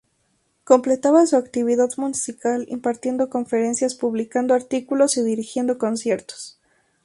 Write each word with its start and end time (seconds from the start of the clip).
Completaba 0.63 1.27
su 1.27 1.35
actividad 1.37 1.91
musical 1.97 2.65
impartiendo 2.69 3.29
conferencias, 3.29 3.93
publicando 3.93 4.55
artículos 4.55 5.15
y 5.17 5.21
dirigiendo 5.23 5.77
conciertos. 5.77 6.59